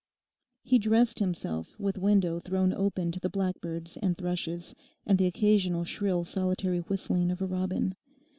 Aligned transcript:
He 0.63 0.79
dressed 0.79 1.19
himself 1.19 1.79
with 1.79 1.99
window 1.99 2.39
thrown 2.39 2.73
open 2.73 3.11
to 3.11 3.19
the 3.19 3.29
blackbirds 3.29 3.97
and 3.97 4.17
thrushes, 4.17 4.73
and 5.05 5.19
the 5.19 5.27
occasional 5.27 5.83
shrill 5.85 6.23
solitary 6.25 6.79
whistling 6.79 7.29
of 7.29 7.39
a 7.39 7.45
robin. 7.45 7.93